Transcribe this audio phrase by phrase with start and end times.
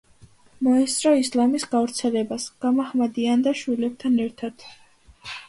[0.67, 4.69] მოესწრო ისლამის გავრცელებას, გამაჰმადიანდა შვილებთან ერთად.